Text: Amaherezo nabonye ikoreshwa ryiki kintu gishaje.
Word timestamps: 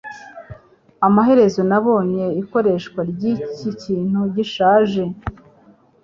Amaherezo 1.07 1.61
nabonye 1.69 2.25
ikoreshwa 2.41 2.99
ryiki 3.11 3.69
kintu 3.81 4.19
gishaje. 4.35 5.01